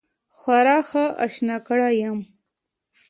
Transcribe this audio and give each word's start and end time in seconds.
خورا 0.37 0.77
ښه 0.89 1.03
آشنا 1.25 1.57
کړی 1.67 1.93
یم. 2.01 2.17